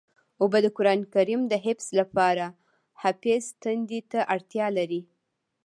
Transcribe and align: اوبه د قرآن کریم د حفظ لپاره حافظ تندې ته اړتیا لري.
اوبه 0.41 0.59
د 0.65 0.67
قرآن 0.77 1.01
کریم 1.13 1.41
د 1.47 1.53
حفظ 1.65 1.87
لپاره 1.99 2.45
حافظ 3.01 3.43
تندې 3.61 3.99
ته 4.11 4.19
اړتیا 4.33 4.67
لري. 4.77 5.01